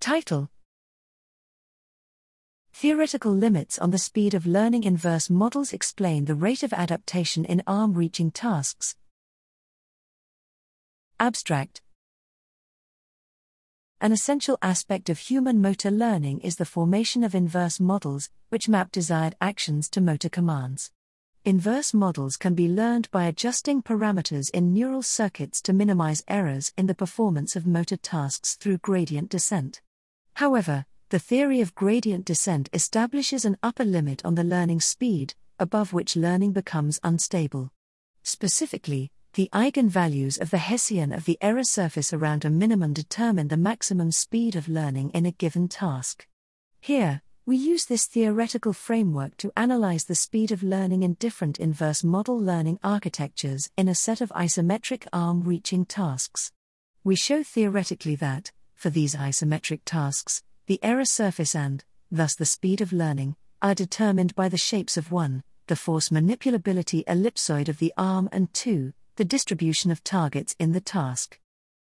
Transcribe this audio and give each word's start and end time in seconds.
Title 0.00 0.48
Theoretical 2.72 3.32
limits 3.32 3.78
on 3.78 3.90
the 3.90 3.98
speed 3.98 4.32
of 4.32 4.46
learning 4.46 4.84
inverse 4.84 5.28
models 5.28 5.72
explain 5.72 6.24
the 6.24 6.36
rate 6.36 6.62
of 6.62 6.72
adaptation 6.72 7.44
in 7.44 7.62
arm 7.66 7.94
reaching 7.94 8.30
tasks. 8.30 8.94
Abstract 11.18 11.82
An 14.00 14.12
essential 14.12 14.56
aspect 14.62 15.10
of 15.10 15.18
human 15.18 15.60
motor 15.60 15.90
learning 15.90 16.40
is 16.40 16.56
the 16.56 16.64
formation 16.64 17.24
of 17.24 17.34
inverse 17.34 17.80
models, 17.80 18.30
which 18.50 18.68
map 18.68 18.92
desired 18.92 19.34
actions 19.40 19.88
to 19.90 20.00
motor 20.00 20.28
commands. 20.28 20.92
Inverse 21.44 21.92
models 21.92 22.36
can 22.36 22.54
be 22.54 22.68
learned 22.68 23.10
by 23.10 23.24
adjusting 23.24 23.82
parameters 23.82 24.48
in 24.50 24.72
neural 24.72 25.02
circuits 25.02 25.60
to 25.62 25.72
minimize 25.72 26.22
errors 26.28 26.72
in 26.76 26.86
the 26.86 26.94
performance 26.94 27.56
of 27.56 27.66
motor 27.66 27.96
tasks 27.96 28.54
through 28.54 28.78
gradient 28.78 29.28
descent. 29.28 29.80
However, 30.38 30.86
the 31.08 31.18
theory 31.18 31.60
of 31.60 31.74
gradient 31.74 32.24
descent 32.24 32.68
establishes 32.72 33.44
an 33.44 33.56
upper 33.60 33.84
limit 33.84 34.24
on 34.24 34.36
the 34.36 34.44
learning 34.44 34.80
speed, 34.80 35.34
above 35.58 35.92
which 35.92 36.14
learning 36.14 36.52
becomes 36.52 37.00
unstable. 37.02 37.72
Specifically, 38.22 39.10
the 39.32 39.50
eigenvalues 39.52 40.40
of 40.40 40.50
the 40.50 40.58
Hessian 40.58 41.12
of 41.12 41.24
the 41.24 41.38
error 41.40 41.64
surface 41.64 42.12
around 42.12 42.44
a 42.44 42.50
minimum 42.50 42.92
determine 42.92 43.48
the 43.48 43.56
maximum 43.56 44.12
speed 44.12 44.54
of 44.54 44.68
learning 44.68 45.10
in 45.10 45.26
a 45.26 45.32
given 45.32 45.66
task. 45.66 46.28
Here, 46.80 47.22
we 47.44 47.56
use 47.56 47.86
this 47.86 48.06
theoretical 48.06 48.72
framework 48.72 49.36
to 49.38 49.50
analyze 49.56 50.04
the 50.04 50.14
speed 50.14 50.52
of 50.52 50.62
learning 50.62 51.02
in 51.02 51.14
different 51.14 51.58
inverse 51.58 52.04
model 52.04 52.38
learning 52.38 52.78
architectures 52.84 53.70
in 53.76 53.88
a 53.88 53.94
set 53.96 54.20
of 54.20 54.30
isometric 54.36 55.08
arm 55.12 55.42
reaching 55.42 55.84
tasks. 55.84 56.52
We 57.02 57.16
show 57.16 57.42
theoretically 57.42 58.14
that, 58.16 58.52
for 58.78 58.90
these 58.90 59.16
isometric 59.16 59.80
tasks, 59.84 60.40
the 60.66 60.78
error 60.84 61.04
surface 61.04 61.56
and, 61.56 61.84
thus 62.12 62.36
the 62.36 62.46
speed 62.46 62.80
of 62.80 62.92
learning, 62.92 63.34
are 63.60 63.74
determined 63.74 64.36
by 64.36 64.48
the 64.48 64.56
shapes 64.56 64.96
of 64.96 65.10
1, 65.10 65.42
the 65.66 65.74
force 65.74 66.10
manipulability 66.10 67.04
ellipsoid 67.06 67.68
of 67.68 67.80
the 67.80 67.92
arm, 67.98 68.28
and 68.30 68.54
2, 68.54 68.92
the 69.16 69.24
distribution 69.24 69.90
of 69.90 70.04
targets 70.04 70.54
in 70.60 70.70
the 70.70 70.80
task. 70.80 71.40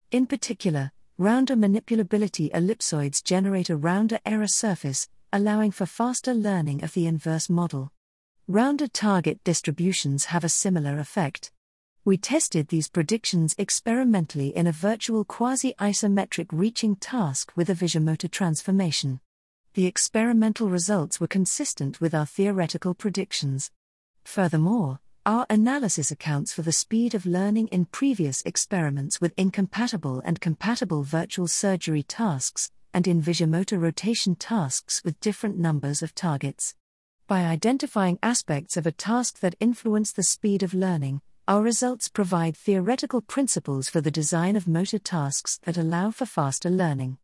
In 0.10 0.26
particular, 0.26 0.92
rounder 1.20 1.56
manipulability 1.56 2.50
ellipsoids 2.52 3.24
generate 3.24 3.70
a 3.70 3.78
rounder 3.78 4.20
error 4.26 4.48
surface, 4.48 5.08
allowing 5.32 5.70
for 5.70 5.86
faster 5.86 6.34
learning 6.34 6.84
of 6.84 6.96
the 6.96 7.06
inverse 7.06 7.48
model. 7.48 7.92
Rounder 8.48 8.88
target 8.88 9.44
distributions 9.44 10.26
have 10.26 10.44
a 10.44 10.50
similar 10.50 10.98
effect. 10.98 11.52
We 12.08 12.16
tested 12.16 12.70
these 12.70 12.88
predictions 12.88 13.54
experimentally 13.58 14.56
in 14.56 14.66
a 14.66 14.72
virtual 14.72 15.26
quasi 15.26 15.74
isometric 15.78 16.48
reaching 16.54 16.96
task 16.96 17.52
with 17.58 17.70
a 17.70 17.74
visuomotor 17.74 18.32
transformation. 18.32 19.20
The 19.74 19.88
experimental 19.88 20.70
results 20.70 21.20
were 21.20 21.28
consistent 21.28 22.00
with 22.00 22.16
our 22.16 22.26
theoretical 22.26 22.94
predictions. 22.94 23.72
Furthermore, 24.24 25.02
our 25.26 25.46
analysis 25.50 26.10
accounts 26.10 26.54
for 26.54 26.62
the 26.62 26.72
speed 26.72 27.14
of 27.14 27.26
learning 27.26 27.68
in 27.74 27.84
previous 27.84 28.42
experiments 28.44 29.20
with 29.20 29.34
incompatible 29.36 30.22
and 30.24 30.40
compatible 30.40 31.04
virtual 31.04 31.48
surgery 31.50 32.04
tasks, 32.04 32.72
and 32.94 33.06
in 33.06 33.22
visuomotor 33.22 33.82
rotation 33.82 34.34
tasks 34.36 35.04
with 35.04 35.20
different 35.20 35.58
numbers 35.58 36.02
of 36.02 36.16
targets. 36.16 36.74
By 37.28 37.42
identifying 37.42 38.18
aspects 38.24 38.78
of 38.78 38.88
a 38.88 38.94
task 38.94 39.42
that 39.42 39.58
influence 39.60 40.14
the 40.14 40.24
speed 40.24 40.64
of 40.64 40.74
learning, 40.74 41.20
our 41.48 41.62
results 41.62 42.10
provide 42.10 42.58
theoretical 42.58 43.22
principles 43.22 43.88
for 43.88 44.02
the 44.02 44.12
design 44.12 44.58
of 44.58 44.68
motor 44.68 45.00
tasks 45.00 45.60
that 45.64 45.78
allow 45.78 46.12
for 46.12 46.26
faster 46.26 46.70
learning. 46.70 47.18